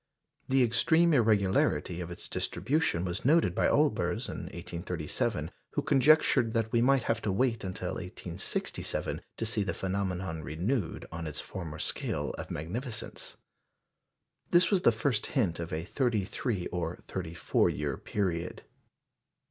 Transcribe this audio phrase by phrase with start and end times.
[0.49, 6.71] The extreme irregularity of its distribution was noted by Olbers in 1837, who conjectured that
[6.71, 11.77] we might have to wait until 1867 to see the phenomenon renewed on its former
[11.77, 13.37] scale of magnificence.
[14.49, 18.63] This was the first hint of a thirty three or thirty four year period.